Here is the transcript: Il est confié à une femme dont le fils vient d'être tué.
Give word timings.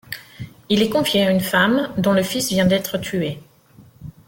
Il 0.69 0.81
est 0.81 0.89
confié 0.89 1.27
à 1.27 1.29
une 1.29 1.41
femme 1.41 1.93
dont 1.99 2.13
le 2.13 2.23
fils 2.23 2.49
vient 2.49 2.65
d'être 2.65 2.97
tué. 2.97 3.37